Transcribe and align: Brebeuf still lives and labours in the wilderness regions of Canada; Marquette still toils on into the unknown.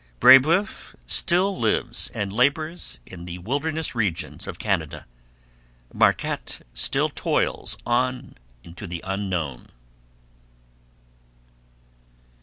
Brebeuf 0.19 0.95
still 1.05 1.55
lives 1.59 2.09
and 2.15 2.33
labours 2.33 2.99
in 3.05 3.25
the 3.25 3.37
wilderness 3.37 3.93
regions 3.93 4.47
of 4.47 4.57
Canada; 4.57 5.05
Marquette 5.93 6.65
still 6.73 7.07
toils 7.09 7.77
on 7.85 8.33
into 8.63 8.87
the 8.87 9.03
unknown. 9.05 9.67